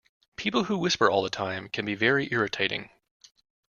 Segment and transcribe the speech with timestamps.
[0.35, 2.89] People who whisper all the time can be very irritating